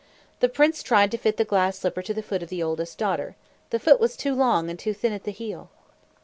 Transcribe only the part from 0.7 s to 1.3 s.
tried to